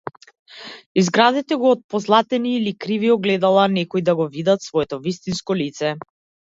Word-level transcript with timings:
Изградете 1.01 1.59
го 1.65 1.73
од 1.77 1.83
позлатени 1.95 2.55
или 2.63 2.73
криви 2.87 3.13
огледала, 3.19 3.69
некои 3.77 4.07
да 4.09 4.19
го 4.23 4.31
видат 4.39 4.69
своето 4.71 5.03
вистинско 5.09 5.63
лице. 5.65 5.99